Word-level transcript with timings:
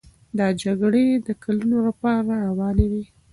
دا 0.37 0.47
جګړې 0.63 1.05
د 1.25 1.27
کلونو 1.43 1.77
لپاره 1.87 2.31
روانې 2.47 2.85
وې. 2.91 3.03